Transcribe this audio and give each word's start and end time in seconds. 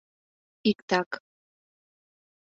—Иктак... 0.69 1.09